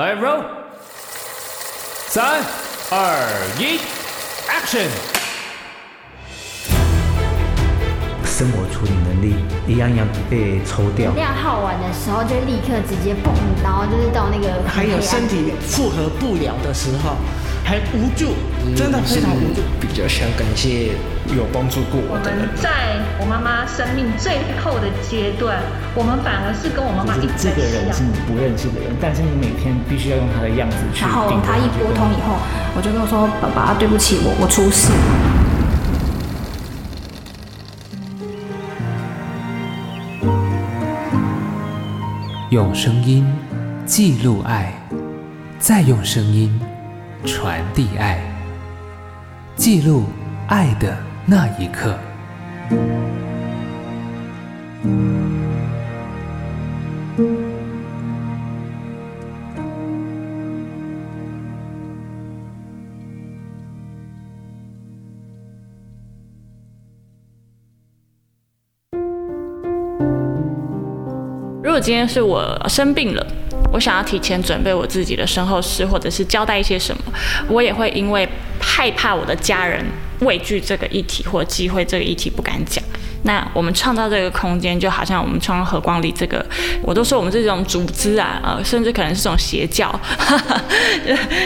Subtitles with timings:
[0.00, 0.42] 来，roll，
[2.08, 2.40] 三、
[2.90, 2.96] 二、
[3.58, 3.78] 一
[4.48, 4.88] ，action！
[8.24, 9.34] 生活处理能力
[9.68, 11.12] 一样一样被抽掉。
[11.12, 13.30] 量耗完的时候，就立刻直接蹦，
[13.62, 14.66] 然后就是到那个。
[14.66, 17.16] 还有身体负荷不了的时候，
[17.70, 18.34] 还无助，
[18.74, 19.62] 真的非常无助。
[19.80, 20.88] 比较想感谢
[21.28, 22.48] 有帮助过我的人。
[22.56, 25.62] 在我妈妈生命最后的阶段，
[25.94, 27.46] 我们反而是跟我妈妈一起。
[27.46, 31.02] 这个人是你不认识的人，但是你每天必须要用他的样子去。
[31.02, 32.42] 然后他一拨通以后，
[32.74, 34.90] 我就跟我说：“爸爸，对不起，我我出事。”
[42.50, 43.24] 用声音
[43.86, 44.74] 记录爱，
[45.60, 46.50] 再用声音
[47.26, 48.18] 传递爱，
[49.54, 50.04] 记录
[50.48, 51.96] 爱的那一刻。
[71.62, 73.24] 如果今天是我生病了，
[73.72, 77.02] 我想要提前准备我自己的身后事，或者是交代一些什么，
[77.48, 78.28] 我也会因为
[78.60, 79.84] 害怕我的家人
[80.20, 82.82] 畏惧这个议题或机会这个议题不敢讲。
[83.22, 86.42] 那我们创造这个空间，就好像我们创造和光里这个，
[86.80, 90.62] 我都说我们这种组织啊，呃，甚至可能是种邪教，哈哈，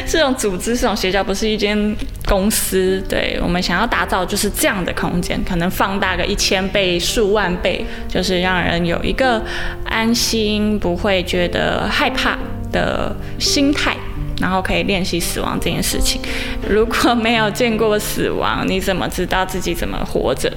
[0.07, 9.43] 这种组织，这种邪教不是一间公司，对，我们想要打造就是这样的空间，可能放大个一千倍、数万倍，就是让人有一个
[9.85, 12.39] 安心、不会觉得害怕
[12.71, 13.97] 的心态，
[14.41, 16.21] 然后可以练习死亡这件事情。
[16.69, 20.53] 如果没有见过死亡，你怎么知道自己怎么活着？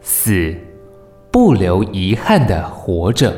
[0.00, 0.54] 死，
[1.30, 3.32] 不留遗憾的活着。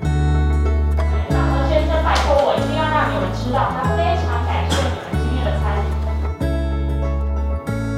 [0.00, 5.84] 那何先生拜托我，一定要让你们知道，他非常感谢你们今天的参与。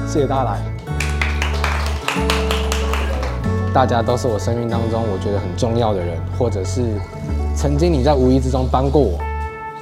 [0.08, 0.58] 谢谢大家来，
[3.74, 6.82] 大家都是我生命当中我觉得很重要的人，或者是
[7.56, 9.18] 曾经你在无意之中帮过我，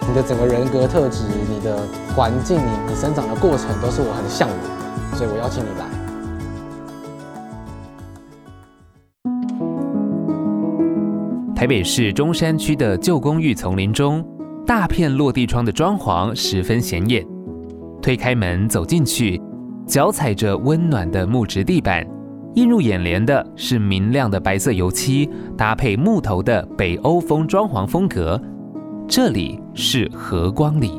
[0.09, 1.77] 你的整个人格特质、你的
[2.15, 4.57] 环境、你你生长的过程，都是我很向往，
[5.19, 5.85] 所以我邀请你来。
[11.53, 14.25] 台北市中山区的旧公寓丛林中，
[14.65, 17.27] 大片落地窗的装潢十分显眼。
[18.01, 19.43] 推开门走进去，
[19.85, 22.07] 脚踩着温暖的木质地板，
[22.55, 25.29] 映入眼帘的是明亮的白色油漆，
[25.59, 28.41] 搭配木头的北欧风装潢风格。
[29.09, 30.93] 这里是和光里。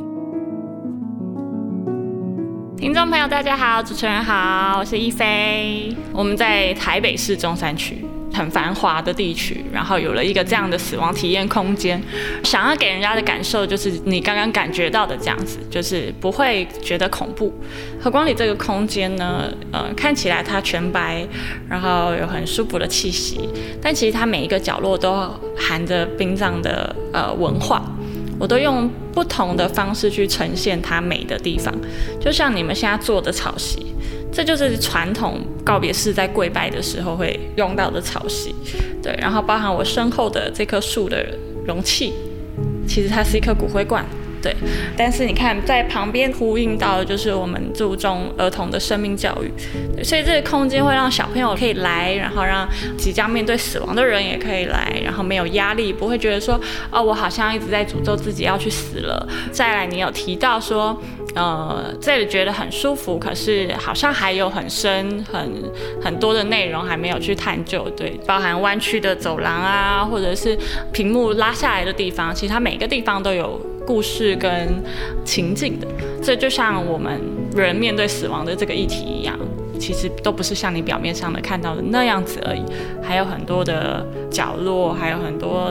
[2.76, 8.06] 听众朋友，大家好，主持人好，我是一菲，我们在台北市中山区。
[8.36, 12.02] 很繁华的地区，然后有了一个这样的死亡体验空间，
[12.44, 17.54] 想要给人家的感受就是你刚刚感觉到的这样子，就是不会觉得恐怖。
[18.02, 21.26] 和光里这个空间呢，呃，看起来它全白，
[21.70, 23.40] 然后有很舒服的气息，
[23.82, 27.82] 但其实它每一个角落都含着殡葬的呃文化，
[28.38, 31.74] 我都用不同的方式去呈现它美的地方，
[32.20, 33.88] 就像你们现在做的草席。
[34.36, 38.54] 这就是传统告别式在跪拜的时候会用到的草席，
[39.02, 41.26] 对，然后包含我身后的这棵树的
[41.66, 42.14] 容器，
[42.86, 44.04] 其实它是一颗骨灰罐。
[44.42, 44.56] 对，
[44.96, 49.52] 但是你看，在旁边呼应到的就是我们注重儿童的生命教育，
[50.04, 59.28] 所以这个空间会让小朋友可以来，然后让即将面对死亡的人也可以来，然后没有压力，不会觉得说，哦，我好像一直在诅咒自己要去死了。
[59.52, 60.96] 再来，你有提到说，
[61.36, 65.52] 呃，这里觉得很舒服，可是好像还有很深、很
[66.02, 70.58] 很多的内容还没有去探究，对，包含弯曲的走廊啊，或者是
[70.92, 73.60] 屏幕拉下来的地方，其实它每个地方都有。
[73.88, 74.84] 故事跟
[75.24, 75.86] 情境的，
[76.20, 77.22] 这就像我们
[77.56, 79.38] 人面对死亡的这个议题一样，
[79.80, 82.64] 其实都不是像你表面上的看到的那样子而已，
[83.02, 85.70] 还有很多的角落，还有很多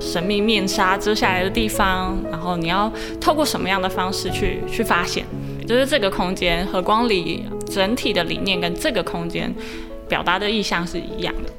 [0.00, 5.24] 神秘面纱遮下来的地方，然后你要透过什么样的方式去 去发现，
[5.66, 9.54] 就是这个空间和光里整体的理念跟这个空间
[10.08, 11.50] 表达的意向是一样的。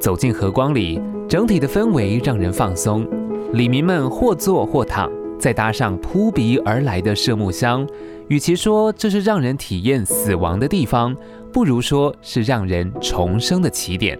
[0.00, 1.00] 走进和光里。
[1.28, 3.06] 整体的氛围让人放松，
[3.54, 7.86] 里民们或坐或躺，再搭上扑鼻而来的麝木香，
[8.32, 11.14] 与其说这是让人体验死亡的地方，
[11.52, 14.18] 不如说是让人重生的起点。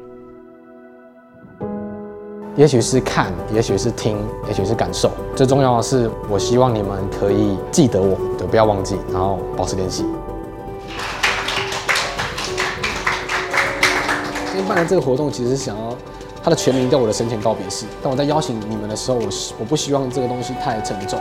[2.55, 10.05] 也许是看，也许是听，也许是感受，最重要的是，我希望你们可以记得我，对，不要忘记，然后保持联系。
[14.45, 15.97] 今天办的这个活动，其实是想要
[16.45, 17.87] 它的全名叫我的生前告别式。
[18.03, 19.25] 但我在邀请你们的时候，我
[19.61, 21.19] 我不希望这个东西太沉重。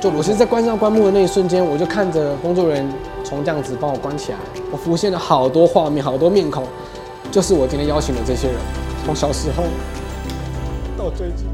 [0.00, 2.94] 就我其实，在关上棺木的那一瞬间，我就看着工作人员
[3.24, 4.38] 从这样子帮我关起来，
[4.70, 6.66] 我浮现了好多画面，好多面孔，
[7.32, 8.56] 就是我今天邀请的这些人，
[9.04, 9.64] 从小时候
[10.98, 11.46] 到最近。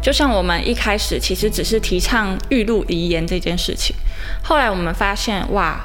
[0.00, 3.94] 就像我们一开始其实只是提倡预录遗言这件事情，
[4.42, 5.80] 后来我们发现，哇，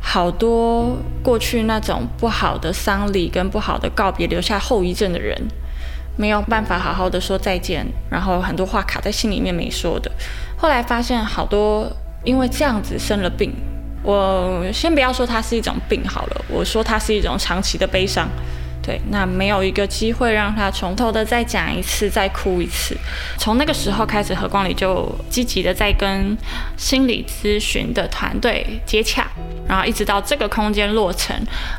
[0.00, 5.36] 好多过去那种不好的丧礼跟不好的告别留下后遗症的人，
[6.16, 10.10] 没有办法好好的说再见，然后很多话卡在心里面没说的。
[10.56, 11.90] 后来发现好多
[12.24, 13.52] 因为这样子生了病，
[14.02, 18.28] 我先不要说它是一种病好了，我说它是一种长期的悲伤。
[18.82, 22.96] 对，那没有一个机会让他从头的再讲一次，再哭一次。
[23.36, 26.36] 从那个时候开始，何光里就积极的在跟
[26.76, 29.26] 心理咨询的团队接洽，
[29.68, 31.36] 然后一直到这个空间落成。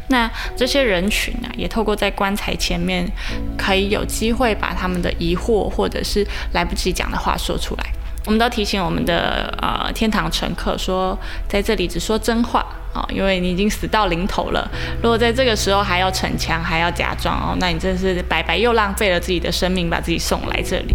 [0.08, 3.10] 那这些人群啊，也透过在棺材前面，
[3.58, 7.84] 可以有机会把他们的疑惑或者是来不及讲的话说出来。
[8.26, 11.18] 我们都提醒我们的呃天堂乘客说，
[11.48, 12.60] 在这里只说真话
[12.94, 13.08] 啊。
[13.10, 14.70] 因为你已经死到临头了，
[15.02, 20.94] 如果在这个时候还要逞强，还要假装哦，那你真是白白又浪费了自己的生命，把自己送来这里。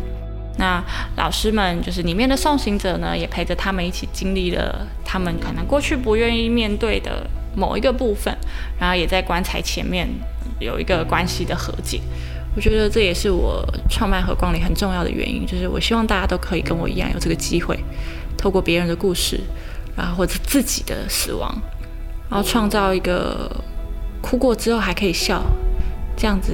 [0.59, 0.83] 那
[1.17, 7.27] 老师们就是里面的送行者呢，也陪着他们一起经历了他们可能过去不愿意面对的
[7.57, 8.37] 某一个部分，
[8.79, 10.09] 然后也在棺材前面
[10.61, 12.01] 有一个关系的和解。
[12.55, 17.83] 我觉得这也是我创办和光里很重要的原因，就是我希望大家都可以跟我一样有这个机会，
[18.37, 19.41] 透过别人的故事，
[19.97, 21.51] 然后或者自己的死亡。
[22.29, 23.51] 然后创造一个
[24.21, 25.43] 哭过之后还可以笑，
[26.15, 26.53] 这样子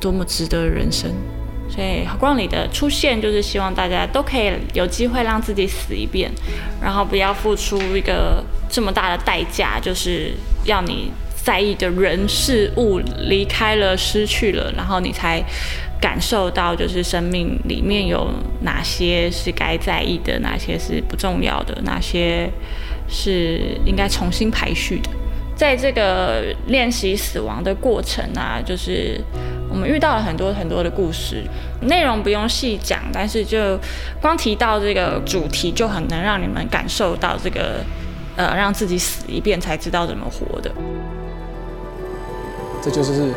[0.00, 1.10] 多么值得人生。
[1.74, 6.30] 所以光里的出现就是希望大家都可以有机会让自己死一遍，
[6.82, 10.32] 然后不要付出一个这么大的代价，就是
[10.64, 15.42] 要你在意的人事物离开了、失去了，然后你才
[16.00, 18.28] 感受到就是生命里面有
[18.60, 22.50] 哪些是该在意的，哪些是不重要的，哪些。
[23.14, 25.10] 是应该重新排序的，
[25.62, 29.20] 在这个练习死亡的过程啊，就是
[29.70, 31.44] 我们遇到了很多很多的故事，
[31.82, 33.78] 内容不用细讲，但是就
[34.20, 37.76] 光提到这个主题，就很能让你们感受到这个，
[38.34, 40.68] 呃，让自己死一遍才知道怎么活的。
[42.82, 43.32] 这就是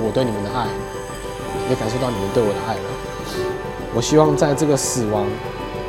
[0.00, 0.64] 我对你们的爱，
[1.68, 2.80] 也感受到你们对我的爱了。
[3.96, 5.26] 我希望在这个死亡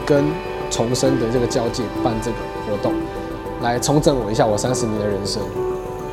[0.04, 0.26] 跟
[0.72, 2.92] 重生的这个交界办这个活动，
[3.62, 5.42] 来重整我一下我三十年的人生。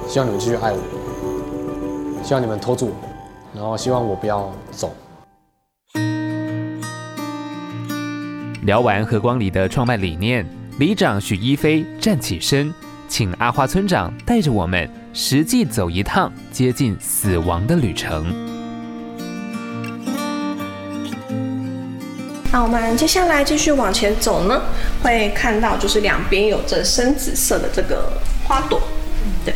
[0.09, 2.95] 希望你们继续爱我，希望你们拖住我，
[3.55, 4.95] 然后希望我不要走。
[8.63, 10.45] 聊完和光里的创办理念，
[10.79, 12.73] 里长许一飞站起身，
[13.09, 18.56] 请阿花村长带着我们实际走一趟接近死亡的旅程。
[22.57, 24.63] 那我们接下来继续往前走呢，
[25.03, 28.11] 会看到就是两边有着深紫色的这个
[28.45, 28.81] 花朵，
[29.45, 29.53] 对。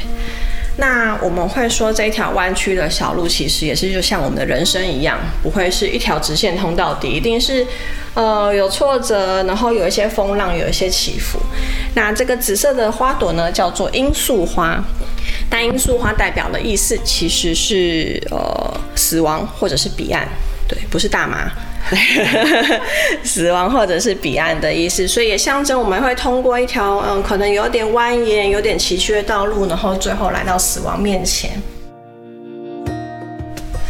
[0.77, 7.67] 那我们会说这一条弯曲的小路其实也是就像我们的人生一样，不会是一条直线通到底，一定是
[8.13, 11.39] 呃有挫折，然后有一些风浪，有一些起伏。
[11.95, 14.79] 那这个紫色的花朵呢，叫做罂粟花。
[15.49, 20.29] 但罂粟花代表的意思其实是呃死亡或者是彼岸，
[20.69, 21.51] 对，不是大麻。
[23.25, 31.51] 死亡或者是彼岸的意思，所以也象征我们会通过一条嗯，可能有点蜿蜒、有点崎岖的道路，然后最后来到死亡面前。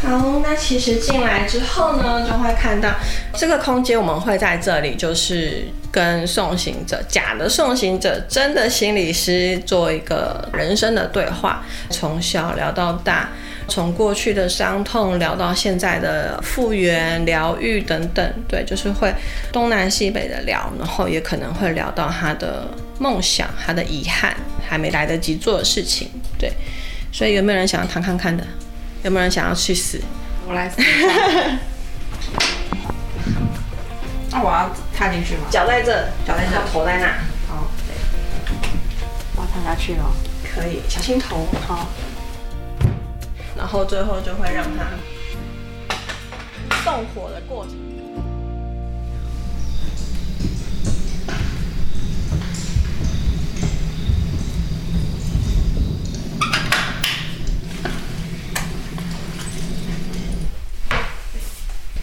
[0.03, 2.89] 好，那其实进来之后呢，就会看到
[3.35, 13.29] 这个空间，我们会在这里就是跟送行者、假的送行者、真的心理师做一个人生的对话，从小聊到大。
[13.71, 19.15] 从过去的伤痛聊到现在的复原、疗愈等等，对，就是会
[19.53, 22.67] 东南西北的聊，然后也可能会聊到他的
[22.99, 24.37] 梦想、他的遗憾，
[24.69, 26.53] 还没来得及做的事情，对。
[27.13, 28.45] 所以有没有人想要谈看看的？
[29.03, 30.01] 有没有人想要去死？
[30.47, 30.71] 我来。
[34.33, 35.41] 那我要踏进去吗？
[35.51, 35.93] 脚在这，
[36.27, 37.07] 脚在这，头在那。
[37.49, 37.95] 好，对。
[39.37, 40.05] 我要踏下去了。
[40.45, 41.47] 可以，小心头。
[41.67, 41.89] 好。
[43.61, 44.87] 然后最后就会让它
[46.83, 47.77] 送火的过程。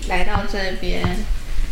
[0.07, 1.03] 来到这边，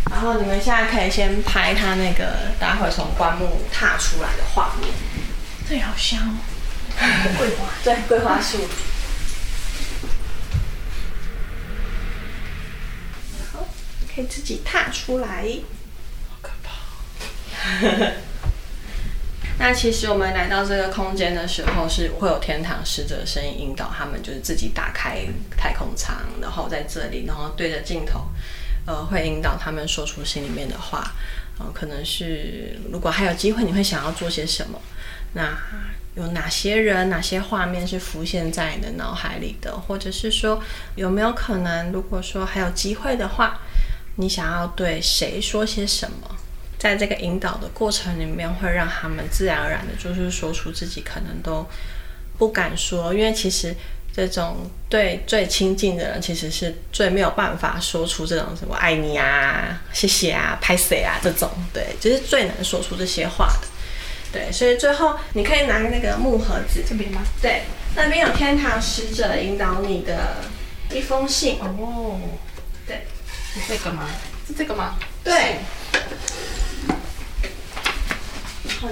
[0.09, 4.91] 然后你们现在可以先拍他那个待会从棺木踏出来的画面。
[5.69, 6.33] 这好香哦。
[7.37, 8.57] 桂花，对，桂花树。
[13.51, 13.67] 好，
[14.13, 15.45] 可以自己踏出来。
[16.29, 18.11] 好可怕。
[19.57, 25.19] 那其实我们来到这个空间的时候，是会有天堂使者的声音引导他们，就是自己打开
[25.55, 28.25] 太空舱，然后在这里，然后对着镜头，
[28.85, 31.13] 呃，会引导他们说出心里面的话。
[31.57, 34.77] 呃，可能是如果还有机会，你会想要做些什么？
[35.31, 35.57] 那
[36.15, 39.73] 有哪些人、哪些画面是浮现在你的脑海里的？
[39.79, 40.61] 或者是说，
[40.95, 43.61] 有没有可能，如果说还有机会的话，
[44.15, 46.35] 你想要对谁说些什么？
[46.77, 51.65] 在这个引导的过程里面，会让他们自然而然的，就是说出自己可能都
[52.37, 53.75] 不敢说，因为其实
[54.13, 63.67] 这种对最亲近的人，其实是最没有办法说出这种什么“爱你啊”“谢谢啊”“拍谁啊”这种，对，就是最难说出这些话的。
[64.31, 67.21] 对，所以最后你可以拿那个木盒子这边吗？
[67.41, 67.63] 对，
[67.95, 70.43] 那边有天堂使者引导你的
[70.91, 71.57] 一封信。
[71.61, 72.19] 哦，
[73.67, 74.03] 这个吗？
[74.47, 74.95] 是这个吗？
[75.23, 75.57] 对。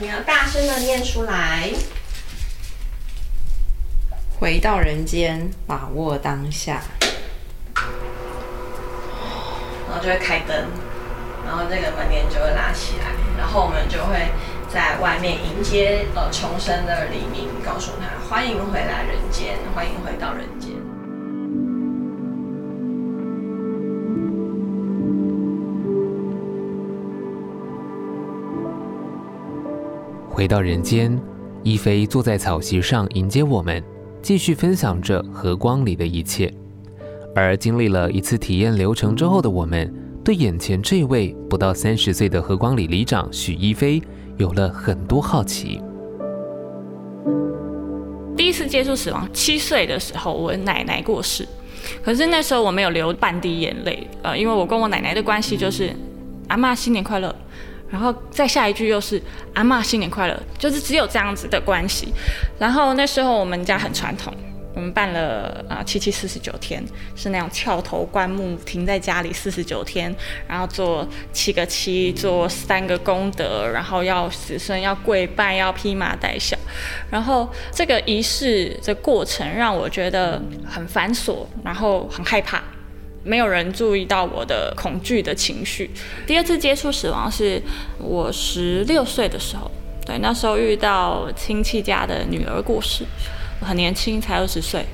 [0.01, 1.69] 你要大声的念出来。
[4.39, 6.81] 回到人间，把握当下。
[9.87, 10.67] 然后就会开灯，
[11.45, 14.31] 然后这个门帘就会拉起来，然后我们就会
[14.73, 20.62] 在外面迎接呃重生的黎明，告诉他欢迎回来人间，欢迎回到人间。
[30.35, 31.15] 回到人间，
[31.61, 33.83] 一菲坐在草席上迎接我们，
[34.19, 36.51] 继续分享着和光里的一切。
[37.35, 44.01] 而经历了一次体验流程之后的我们，对眼前这位不到三十岁的和光里里长许一菲
[44.37, 45.79] 有了很多好奇。
[48.35, 51.47] 第一次接触死亡，七岁的时候，我奶奶过世，
[52.03, 55.93] 可是那时候我没有流半滴眼泪，呃，因为我跟我奶奶的关系就是，
[56.47, 57.35] 阿嬷新年快乐。
[57.93, 59.21] 然后再下一句又是
[59.53, 62.11] 阿嬷新年快乐，就是只有这样子的关系。
[62.57, 64.33] 然后那时候我们家很传统，
[64.73, 66.83] 我们办了啊七七四十九天，
[67.15, 70.11] 是那种翘头棺木停在家里四十九天，
[70.47, 76.57] 然后做七个七，做三个功德，然后要死生要跪拜，要披麻戴孝。
[77.11, 82.59] 然后这个仪式的过程让我觉得很繁琐，然后很害怕。
[83.23, 85.89] 没有人注意到我的恐惧的情绪。
[86.27, 87.61] 第二次接触死亡是
[87.97, 89.71] 我十六岁的时候，
[90.05, 93.05] 对，那时候遇到亲戚家的女儿过世，
[93.61, 94.85] 很年轻，才二十岁。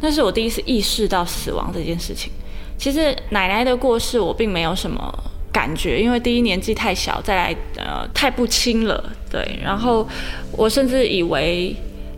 [0.00, 2.30] 那是我第一次意识到死亡这件事情。
[2.76, 5.12] 其实奶奶的过世我并没有什么
[5.52, 9.58] 感觉，因为第一年纪太小，再来呃太不亲了，对。
[9.62, 10.06] 然后
[10.52, 11.74] 我甚至以为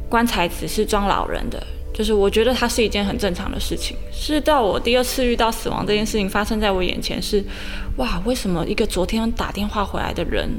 [0.08, 1.62] 棺材只是装老人的。
[1.94, 7.42] 就是我觉得它是一件很正常的事情，是到我第二次遇到死亡这件事情发生在我眼前是，
[7.98, 10.50] 哇，为什么一个昨天打电话回来的人，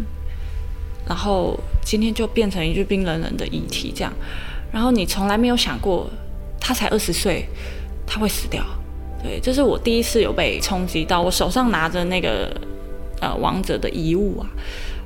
[1.05, 4.13] 然后今天就变成一具冰冷冷的遗体这样，
[4.71, 6.09] 然后你从来没有想过
[6.57, 7.45] 他才二十岁，
[8.07, 8.63] 他会死掉，
[9.21, 12.49] 对，这是我第一次有被冲击到，我手上拿着那个
[13.19, 14.47] 呃亡者的遗物啊，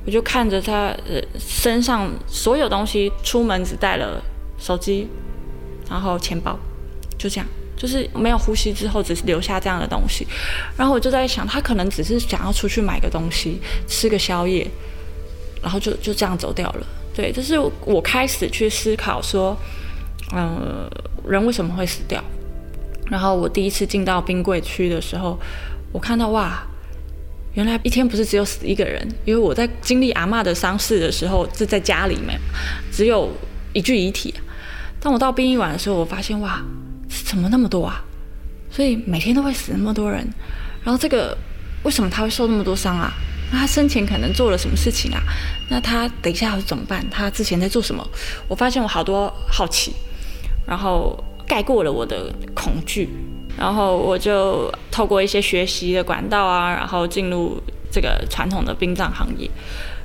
[0.06, 4.22] 我就看着他呃身上所有东西，出门只带了
[4.56, 5.08] 手机。
[5.90, 6.56] 然后钱包，
[7.18, 10.24] 就这样，就是没有呼吸之后，只是留下这样的东西。
[10.76, 14.64] 然后我就在想，他可能只是想要出去买个东西，吃个宵夜，
[15.60, 16.86] 然后就就这样走掉了。
[17.12, 19.56] 对，这是我开始去思考说，
[20.32, 20.88] 嗯，
[21.26, 22.22] 人为什么会死掉？
[23.10, 25.36] 然后我第一次进到冰柜区的时候，
[25.90, 26.62] 我看到哇，
[27.54, 32.38] 原来一天不是只有死一个人，因为我在经历阿嬷的丧事的时候是在家里面，
[32.92, 33.28] 只有
[33.72, 34.32] 一具遗体。
[35.00, 36.60] 当我到殡仪馆的时候，我发现哇，
[37.08, 38.04] 怎么那么多啊？
[38.70, 40.28] 所以每天都会死那么多人，
[40.84, 41.36] 然后这个
[41.82, 43.10] 为什么他会受那么多伤啊？
[43.50, 45.20] 那他生前可能做了什么事情啊？
[45.70, 47.04] 那他等一下要怎么办？
[47.10, 48.06] 他之前在做什么？
[48.46, 49.92] 我发现我好多好奇，
[50.66, 53.08] 然后盖过了我的恐惧，
[53.56, 59.50] 然后我就透过一些学习的管道啊，然后进入这个传统的殡葬行业。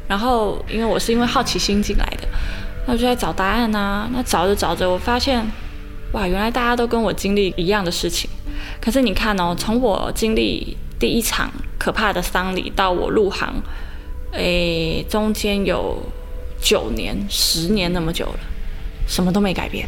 [0.07, 2.27] 然后因为我是因为好奇心进来的。
[2.85, 5.45] 那我就在找答案啊，那找着找着，我发现，
[6.13, 8.29] 哇，原来大家都跟我经历一样的事情。
[8.81, 13.53] 可是你看哦，从我经历第一场可怕的丧礼到我入行，
[14.31, 16.01] 诶，中间有
[16.61, 18.39] 九年、十年那么久了，
[19.07, 19.87] 什么都没改变，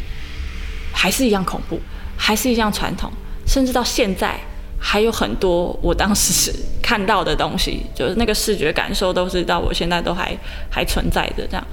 [0.92, 1.80] 还是一样恐怖，
[2.16, 3.12] 还是一样传统，
[3.46, 4.38] 甚至到现在。
[4.80, 6.54] 还有很多我当时
[6.88, 10.34] 看到的东西，就是那个视觉感受，都是到我现在都还
[10.70, 11.66] 还存在的这样。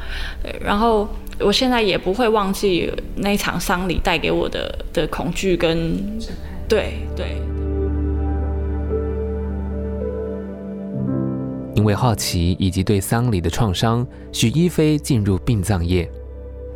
[0.60, 1.08] 然后
[1.40, 5.98] 我现在也不会忘记那场丧礼带给我的的恐惧跟，
[6.68, 7.38] 对对。
[11.76, 16.12] 因为好奇以及对丧礼的创伤，许一飞进入殡葬业。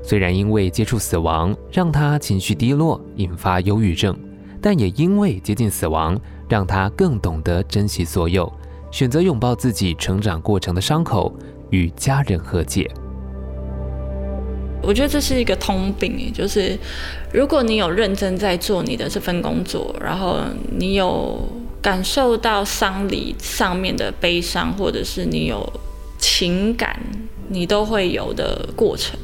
[0.02, 4.18] 虽然因为接触死亡让他情绪低落，引发忧郁症，
[4.62, 8.52] 但也因为接近死亡，让他更懂得珍惜所有，
[8.92, 11.34] 选择拥抱自己成长过程的伤口，
[11.70, 12.90] 与家人和解。
[14.82, 16.78] 我觉得这是一个通病，就是
[17.34, 20.40] 如果你有认真在做你的这份工作，然后
[20.72, 21.38] 你有
[21.82, 25.72] 感受到丧礼上面的悲伤，或者是你有
[26.18, 26.98] 情感，
[27.50, 29.20] 你都会有的过程。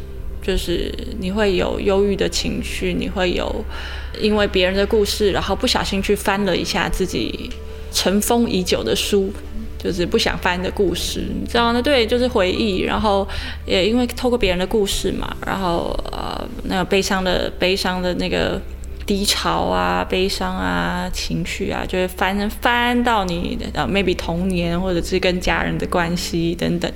[0.45, 3.65] 就是你会有忧郁的情绪，你会有
[4.21, 7.49] 因为别人的故事，然后不小心去翻了一下自己
[7.91, 9.33] 尘封已久的书，
[9.79, 11.81] 就是不想翻的故事，你知道呢？
[11.81, 13.27] 对，就是回忆，然后
[13.65, 18.61] 也因为透过别人的故事嘛，然后呃，那个悲伤的悲伤的那个
[19.07, 26.91] 低潮啊，悲伤啊，情绪啊，就会翻翻到你的呃，maybe 童年或者是跟家人的关系等等，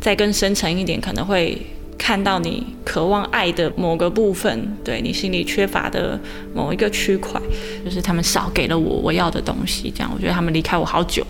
[0.00, 1.56] 再更深层一点，可能会。
[2.02, 6.18] 看到你渴望爱的某个部分，对你心里缺乏的
[6.54, 7.38] 某一个区块，
[7.84, 9.92] 就是他们少给了我我要的东西。
[9.94, 11.22] 这样，我觉得他们离开我好久。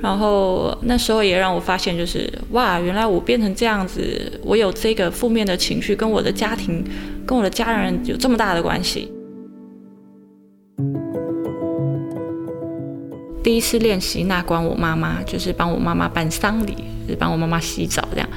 [0.00, 6.82] 然后那时候也让我发现，就是哇，原来我变成这样子，我有这个负面的情绪，跟我的家庭、
[7.26, 9.12] 跟我的家人有这么大的关系。
[13.44, 16.74] 第一次练习那关，我妈妈就是帮我妈妈办丧礼，
[17.06, 18.28] 就是帮我妈妈洗澡这样。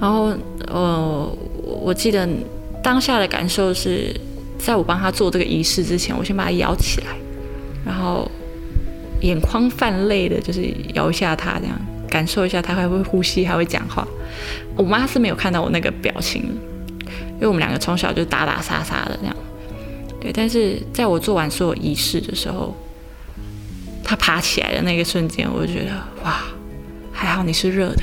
[0.00, 0.34] 然后，
[0.66, 2.28] 呃，我记得
[2.82, 4.14] 当下的感受是，
[4.58, 7.06] 在我帮他做这个仪式之前，我先把他摇起来，
[7.84, 8.30] 然后
[9.22, 14.06] 眼眶泛泪的，就是摇一下他，这样感受一下他还会呼吸，还会讲话。
[14.76, 16.42] 我妈是没有看到我那个表情，
[17.36, 19.36] 因为我们两个从小就打打杀杀的这样。
[20.20, 22.74] 对，但是在我做完所有仪式的时候，
[24.02, 25.90] 他爬起来的那个瞬间，我就觉得
[26.24, 26.40] 哇，
[27.12, 28.02] 还好你是热的。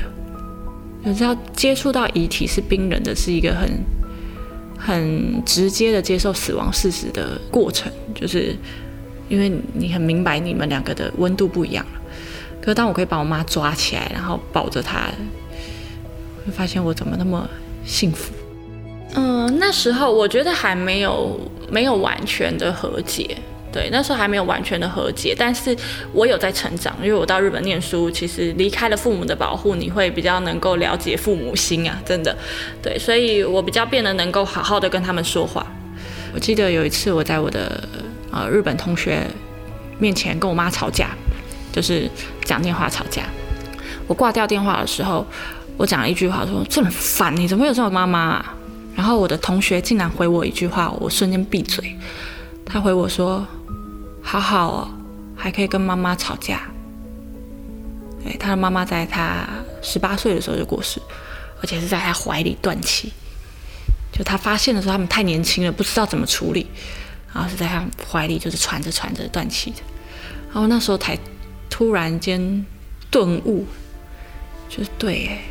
[1.04, 3.70] 你知道接触到遗体是冰冷的，是一个很
[4.78, 8.56] 很直接的接受死亡事实的过程，就是
[9.30, 11.86] 因为你很明白你们两个的温度不一样。
[12.62, 15.10] 可是当我可以把我妈抓起来，然后抱着她，
[16.40, 17.50] 我就发现我怎么那么
[17.84, 18.32] 幸福。
[19.16, 23.36] 嗯，那时候我觉得还没有没有完全的和解。
[23.72, 25.74] 对，那时候还没有完全的和解，但是
[26.12, 32.36] 我有在成长，因为我到日本念书，其实离开了父母的保护，你会比较能够了解父母心啊，真的，
[32.84, 35.66] 对，所以我比较变得能够好好的跟他们说话。
[36.34, 37.88] 我记得有一次我在我的
[38.30, 39.26] 呃日本同学
[40.00, 41.12] 面前跟我妈吵架，
[41.72, 42.10] 就是
[42.44, 43.24] 讲电话吵架，
[44.06, 45.26] 我挂掉电话的时候，
[45.78, 48.54] 我讲了一句话说，这么烦，你怎么会有这种妈妈啊？
[48.98, 51.96] 然后我的同学竟然回我一句话，我瞬间闭嘴，
[52.66, 53.48] 他回我说。
[54.22, 54.88] 好好哦，
[55.36, 56.62] 还可以跟妈妈吵架。
[58.24, 59.48] 对，他的妈妈在他
[59.82, 61.02] 十八岁的时候就过世，
[61.62, 63.12] 而且是在他怀里断气。
[64.12, 66.68] 就他发现的时候，他们太年轻了，不知道怎么处理，
[67.34, 69.78] 然后是在他怀里就是传着传着断气的。
[70.54, 71.18] 然后那时候才
[71.70, 72.66] 突然间
[73.10, 73.66] 顿悟，
[74.70, 75.42] 就是对哎，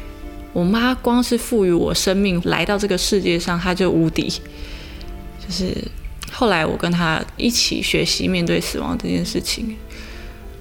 [0.52, 4.28] 我妈光是赋予我生命来到这个世界上，她就无敌，
[5.44, 5.76] 就是。
[6.32, 9.76] 后来我跟他一起学习面对死亡这件事情，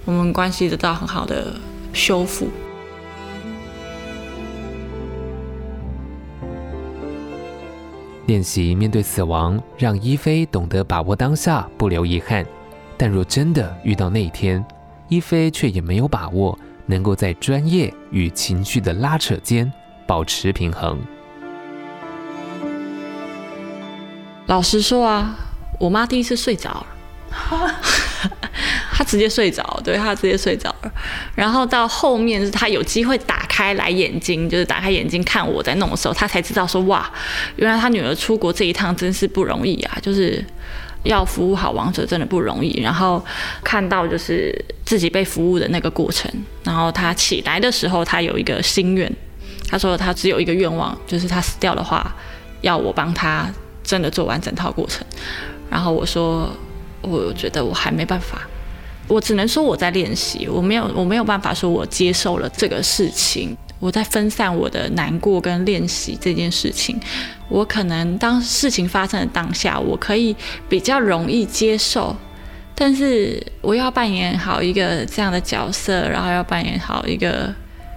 [0.04, 1.54] 我们关系得到很好的
[1.92, 2.48] 修复。
[8.26, 12.44] 练习面对死亡，让一菲懂得把握当下，不留遗憾。
[12.98, 14.62] 但若真的遇到那一天，
[15.08, 19.72] 一菲却也没有把握能够在专业与情绪的拉扯间
[20.06, 21.00] 保持平衡。
[24.46, 25.34] 老实说啊。
[25.80, 26.86] 我妈第一次睡着了，
[28.92, 30.92] 她直接睡着，对，她直接睡着了。
[31.34, 37.10] 然后到后面是她有机会打开来眼睛，就是打开眼睛看我在弄的时候，她才知道说哇，
[37.56, 40.44] 原来她女儿出国这一趟真是不容易啊，就是
[41.04, 42.78] 要服务好王者真的不容易。
[42.82, 43.24] 然后
[43.64, 46.30] 看到就是自己被服务的那个过程，
[46.62, 49.10] 然后她起来的时候，她有一个心愿，
[49.66, 52.14] 她说她只有一个愿望，就是她死掉的话，
[52.60, 53.50] 要我帮她
[53.82, 55.02] 真的做完整套过程。
[55.70, 56.50] 然后我说，
[57.00, 58.42] 我觉得我还没办法，
[59.06, 67.00] 我只能说我在练习，我没有我没有办法说我接受了这个事情，我在分散我的难过跟练习这件事情。
[67.48, 70.36] 我可能当事情发生的当下，我可以
[70.68, 72.14] 比较容易接受，
[72.74, 77.52] 但是我要扮演好一个这样的角色，然后要扮演好一个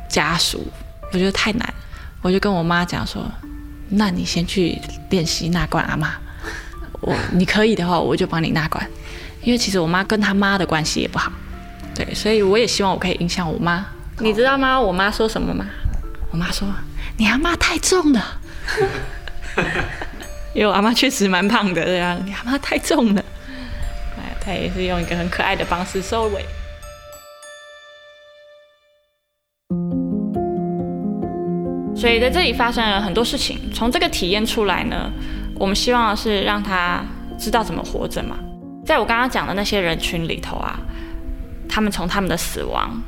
[0.07, 0.65] 家属，
[1.11, 1.73] 我觉得太难。
[2.21, 3.21] 我就跟我妈讲说，
[3.89, 6.15] 那你先去练习那关阿妈，
[7.03, 8.85] 我你可以的话，我就帮你纳管。
[9.41, 11.31] 因为其实我妈跟她妈的关系也不好，
[11.93, 13.85] 对，所以我也希望我可以影响我妈。
[14.19, 14.79] 你知道吗？
[14.79, 15.65] 我妈说什么吗？
[16.31, 16.67] 我妈说
[17.17, 18.39] ：“你阿妈太重了。”
[20.55, 23.23] 因为我阿妈确实蛮胖的，对啊，你阿妈太重了。
[24.17, 26.45] 哎，她也是用一个很可爱的方式收尾。
[31.95, 33.59] 所以在这里发生了很多事情。
[33.73, 35.11] 从这个体验出来呢，
[35.55, 37.03] 我们希望的是让他
[37.37, 38.37] 知道怎么活着嘛。
[38.85, 40.77] 在我刚刚讲的那些人群里头啊，
[41.69, 43.01] 他们从他们的死亡，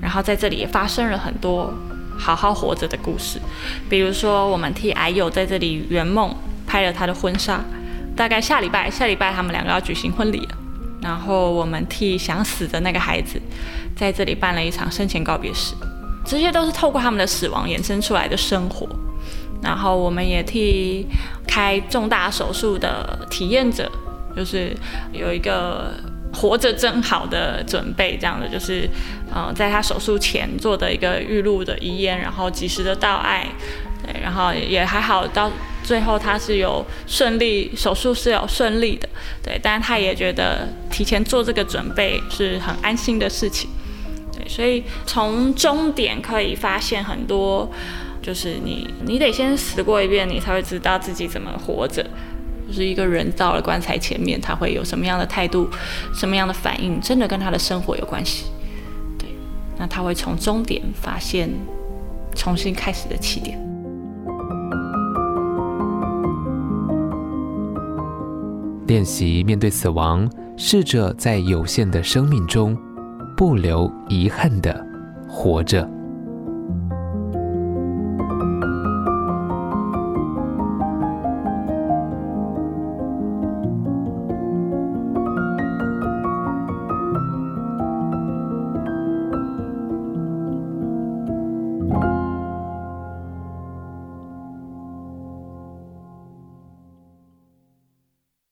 [0.00, 1.72] 然后在这里也发生了很多
[2.18, 3.40] 好好活着的故事。
[3.88, 6.34] 比如说，我们替矮友在这里圆梦，
[6.66, 7.60] 拍了他的婚纱，
[8.14, 10.58] 大概下礼拜，下礼拜他们两个要举行婚礼了。
[11.00, 13.40] 然后我们替想死的那个孩子，
[13.94, 15.74] 在这里办了一场生前告别式。
[16.24, 18.88] 这些都是透过他们的死亡衍生出来的生活。
[19.62, 21.06] 然后我们也替
[21.46, 23.90] 开重大手术的体验者。
[24.36, 24.70] 就是
[25.14, 25.94] 有一个
[26.30, 28.86] 活着真好的准备，这样的就是，
[29.34, 33.46] 嗯、呃，在他手术前做的一个预录的遗言，然后及时的道爱，
[34.04, 35.50] 对，然后也还好，到
[35.82, 39.08] 最后他是有顺利手术是有顺利的，
[39.42, 43.70] 对，但是他也觉得提前做这个准备是很安心的事情，
[44.36, 47.72] 对，所以从终点可以发现很多，
[48.26, 52.04] 就是你你得先死过一遍，你才会知道自己怎么活着。
[52.66, 55.68] 就是一个人到了棺材前面，他会有什么样的态度，
[56.12, 58.46] 什么样的反应，真的跟他的生活有关系。
[59.16, 59.28] 对，
[59.78, 61.48] 那他会从终点发现
[62.34, 63.56] 重新开始的起点。
[68.88, 72.76] 练习面对死亡，试着在有限的生命中
[73.36, 74.84] 不留遗憾的
[75.28, 75.88] 活着。